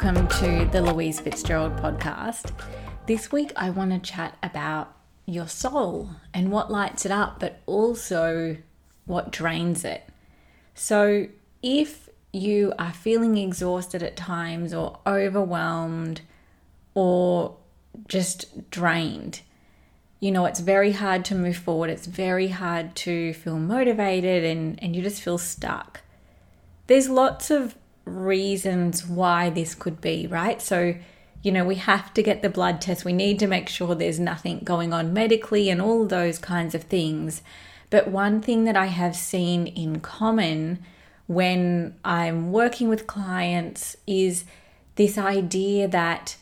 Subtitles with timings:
[0.00, 2.52] welcome to the Louise Fitzgerald podcast.
[3.06, 4.94] This week, I want to chat about
[5.26, 8.58] your soul and what lights it up, but also
[9.06, 10.08] what drains it.
[10.72, 11.26] So,
[11.64, 16.20] if you are feeling exhausted at times, or overwhelmed,
[16.94, 17.56] or
[18.06, 19.40] just drained,
[20.20, 21.90] you know, it's very hard to move forward.
[21.90, 26.02] It's very hard to feel motivated and, and you just feel stuck.
[26.86, 27.74] There's lots of
[28.08, 30.60] reasons why this could be, right?
[30.60, 30.94] So,
[31.42, 33.04] you know, we have to get the blood test.
[33.04, 36.84] We need to make sure there's nothing going on medically and all those kinds of
[36.84, 37.42] things.
[37.90, 40.84] But one thing that I have seen in common
[41.26, 44.44] when I'm working with clients is
[44.96, 46.36] this idea that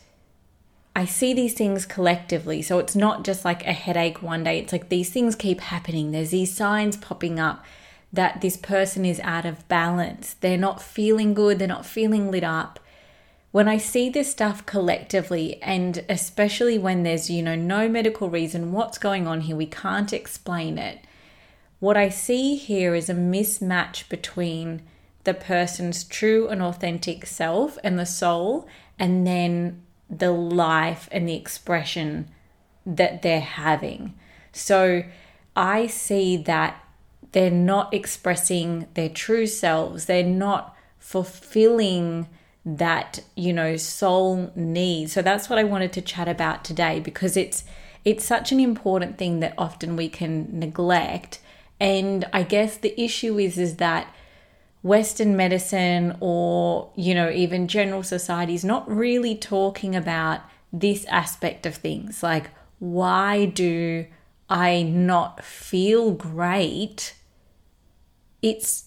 [0.95, 2.63] I see these things collectively.
[2.63, 6.11] So it's not just like a headache one day, it's like these things keep happening.
[6.11, 7.63] There's these signs popping up
[8.11, 10.35] that this person is out of balance.
[10.35, 12.79] They're not feeling good, they're not feeling lit up.
[13.51, 18.71] When I see this stuff collectively, and especially when there's, you know, no medical reason,
[18.71, 20.99] what's going on here, we can't explain it.
[21.79, 24.81] What I see here is a mismatch between
[25.23, 31.35] the person's true and authentic self and the soul, and then the life and the
[31.35, 32.29] expression
[32.85, 34.13] that they're having.
[34.51, 35.03] So
[35.55, 36.83] I see that
[37.31, 40.05] they're not expressing their true selves.
[40.05, 42.27] They're not fulfilling
[42.65, 45.09] that, you know, soul need.
[45.09, 47.63] So that's what I wanted to chat about today because it's
[48.03, 51.39] it's such an important thing that often we can neglect.
[51.79, 54.13] And I guess the issue is is that
[54.83, 61.65] Western medicine or, you know, even general society is not really talking about this aspect
[61.65, 62.21] of things.
[62.23, 64.05] Like, why do
[64.49, 67.13] I not feel great
[68.41, 68.85] it's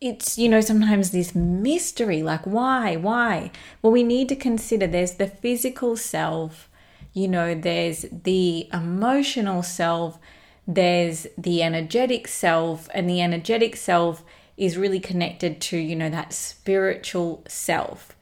[0.00, 3.50] it's you know sometimes this mystery like why why?
[3.80, 6.68] Well we need to consider there's the physical self
[7.12, 10.18] you know there's the emotional self
[10.66, 14.24] there's the energetic self and the energetic self
[14.56, 18.16] is really connected to you know that spiritual self.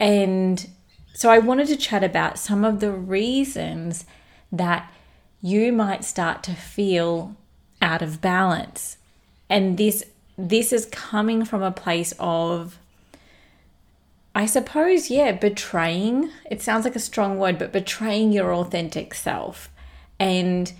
[0.00, 0.68] And
[1.14, 4.04] so i wanted to chat about some of the reasons
[4.50, 4.92] that
[5.44, 7.36] you might start to feel
[7.82, 8.96] out of balance
[9.50, 10.02] and this
[10.38, 12.78] this is coming from a place of
[14.36, 16.28] I suppose, yeah, betraying.
[16.50, 19.70] It sounds like a strong word, but betraying your authentic self
[20.18, 20.72] and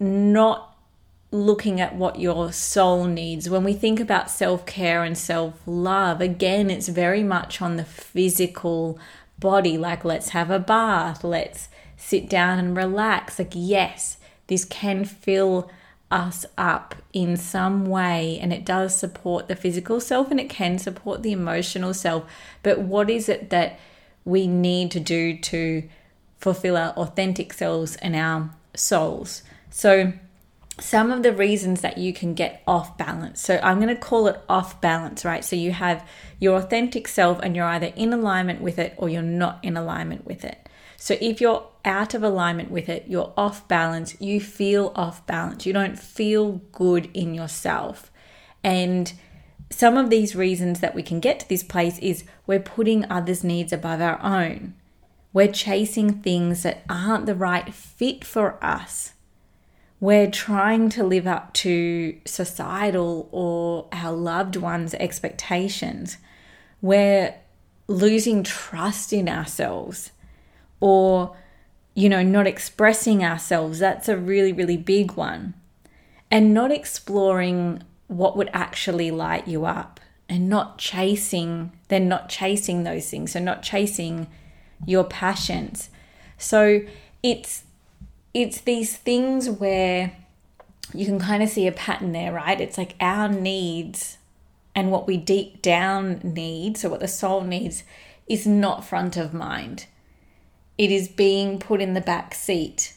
[0.00, 0.76] not
[1.30, 3.48] looking at what your soul needs.
[3.48, 7.84] When we think about self care and self love, again, it's very much on the
[7.84, 8.98] physical
[9.38, 13.38] body like, let's have a bath, let's sit down and relax.
[13.38, 15.70] Like, yes, this can fill
[16.10, 20.78] us up in some way and it does support the physical self and it can
[20.78, 22.24] support the emotional self.
[22.62, 23.78] But what is it that
[24.24, 25.88] we need to do to
[26.38, 29.42] fulfill our authentic selves and our souls?
[29.70, 30.12] So,
[30.78, 33.40] some of the reasons that you can get off balance.
[33.40, 35.44] So, I'm going to call it off balance, right?
[35.44, 36.06] So, you have
[36.38, 40.26] your authentic self and you're either in alignment with it or you're not in alignment
[40.26, 40.65] with it.
[40.96, 45.66] So, if you're out of alignment with it, you're off balance, you feel off balance,
[45.66, 48.10] you don't feel good in yourself.
[48.64, 49.12] And
[49.70, 53.44] some of these reasons that we can get to this place is we're putting others'
[53.44, 54.74] needs above our own.
[55.32, 59.12] We're chasing things that aren't the right fit for us.
[60.00, 66.18] We're trying to live up to societal or our loved ones' expectations.
[66.80, 67.34] We're
[67.88, 70.10] losing trust in ourselves
[70.80, 71.36] or
[71.96, 73.78] you know, not expressing ourselves.
[73.78, 75.54] That's a really, really big one.
[76.30, 79.98] And not exploring what would actually light you up
[80.28, 83.32] and not chasing, then not chasing those things.
[83.32, 84.26] So, not chasing
[84.84, 85.88] your passions.
[86.36, 86.82] So,
[87.22, 87.64] it's
[88.34, 90.12] it's these things where
[90.92, 92.60] you can kind of see a pattern there, right?
[92.60, 94.18] It's like our needs
[94.74, 97.84] and what we deep down need, so what the soul needs,
[98.28, 99.86] is not front of mind
[100.78, 102.94] it is being put in the back seat.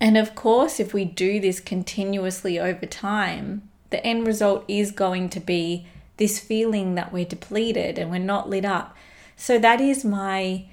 [0.00, 5.30] And of course, if we do this continuously over time, the end result is going
[5.30, 5.86] to be
[6.18, 8.96] this feeling that we're depleted and we're not lit up.
[9.36, 10.64] So that is my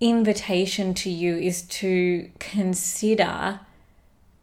[0.00, 3.60] invitation to you is to consider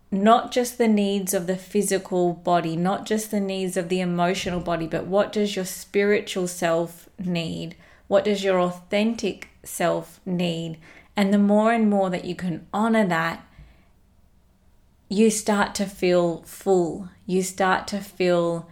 [0.10, 4.60] not just the needs of the physical body, not just the needs of the emotional
[4.60, 7.76] body, but what does your spiritual self need?
[8.14, 10.78] What does your authentic self need.
[11.16, 13.44] And the more and more that you can honor that,
[15.10, 17.10] you start to feel full.
[17.26, 18.70] You start to feel,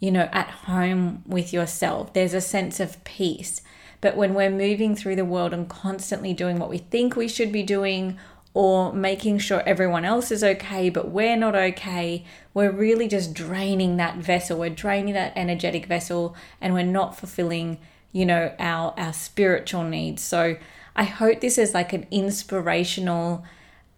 [0.00, 2.12] you know, at home with yourself.
[2.12, 3.62] There's a sense of peace.
[4.00, 7.52] But when we're moving through the world and constantly doing what we think we should
[7.52, 8.18] be doing,
[8.54, 13.96] or making sure everyone else is okay, but we're not okay, we're really just draining
[13.96, 14.58] that vessel.
[14.58, 17.78] We're draining that energetic vessel and we're not fulfilling,
[18.12, 20.22] you know, our, our spiritual needs.
[20.22, 20.56] So
[20.94, 23.44] I hope this is like an inspirational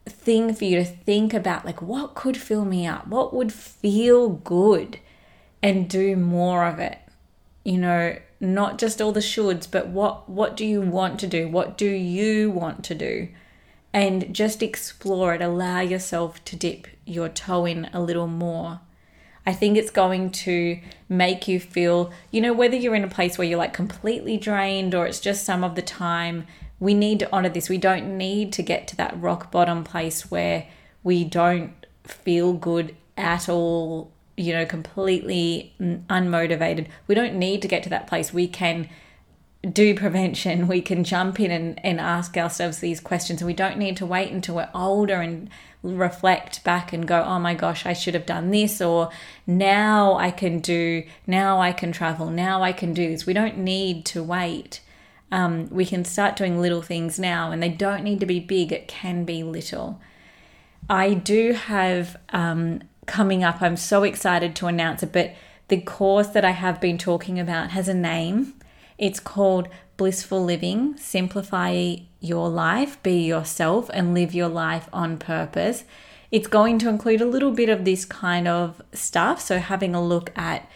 [0.07, 3.07] thing for you to think about like what could fill me up?
[3.07, 4.99] What would feel good?
[5.63, 6.99] And do more of it.
[7.65, 11.49] You know, not just all the shoulds, but what what do you want to do?
[11.49, 13.29] What do you want to do?
[13.95, 15.41] and just explore it.
[15.41, 18.81] Allow yourself to dip your toe in a little more.
[19.47, 23.37] I think it's going to make you feel, you know, whether you're in a place
[23.37, 26.47] where you're like completely drained or it's just some of the time,
[26.81, 27.69] we need to honor this.
[27.69, 30.67] We don't need to get to that rock bottom place where
[31.03, 31.73] we don't
[32.05, 36.87] feel good at all, you know, completely unmotivated.
[37.07, 38.33] We don't need to get to that place.
[38.33, 38.89] We can
[39.73, 43.41] do prevention, we can jump in and, and ask ourselves these questions.
[43.41, 45.49] And we don't need to wait until we're older and
[45.83, 49.11] reflect back and go, oh my gosh, I should have done this, or
[49.47, 53.27] now I can do, now I can travel, now I can do this.
[53.27, 54.81] We don't need to wait.
[55.31, 58.73] Um, we can start doing little things now, and they don't need to be big,
[58.73, 60.01] it can be little.
[60.89, 65.35] I do have um, coming up, I'm so excited to announce it, but
[65.69, 68.55] the course that I have been talking about has a name.
[68.99, 75.85] It's called Blissful Living Simplify Your Life, Be Yourself, and Live Your Life on Purpose.
[76.31, 79.41] It's going to include a little bit of this kind of stuff.
[79.41, 80.69] So, having a look at,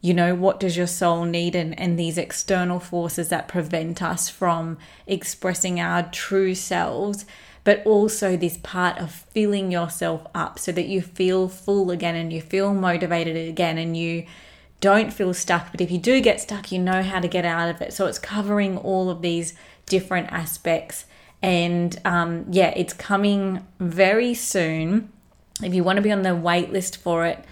[0.00, 4.28] you know, what does your soul need and, and these external forces that prevent us
[4.28, 7.24] from expressing our true selves
[7.64, 12.32] but also this part of filling yourself up so that you feel full again and
[12.32, 14.26] you feel motivated again and you
[14.82, 15.70] don't feel stuck.
[15.70, 17.94] But if you do get stuck, you know how to get out of it.
[17.94, 19.54] So it's covering all of these
[19.86, 21.06] different aspects.
[21.40, 25.10] And um, yeah, it's coming very soon.
[25.62, 27.42] If you want to be on the wait list for it,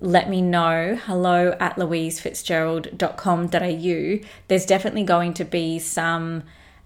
[0.00, 0.98] let me know.
[1.06, 4.28] Hello at louisefitzgerald.com.au.
[4.48, 6.42] There's definitely going to be some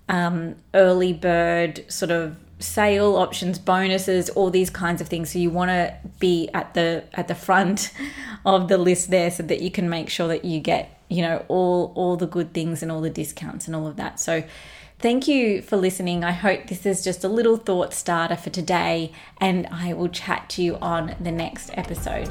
[0.09, 5.33] um, early bird sort of sale options bonuses all these kinds of things.
[5.33, 7.93] So you want to be at the at the front
[8.45, 11.45] of the list there so that you can make sure that you get you know
[11.49, 14.21] all all the good things and all the discounts and all of that.
[14.21, 14.45] So
[14.99, 16.25] thank you for listening.
[16.25, 20.49] I hope this is just a little thought starter for today and i will chat
[20.51, 22.29] to you on the next episode